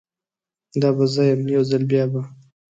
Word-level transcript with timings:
دا 0.81 0.89
به 0.97 1.05
زه 1.13 1.21
یم، 1.29 1.41
یوځل 1.55 1.83
بیابه 1.89 2.21